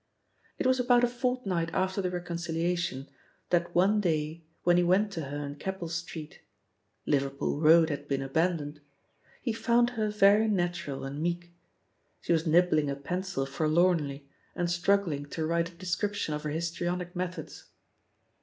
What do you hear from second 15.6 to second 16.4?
a description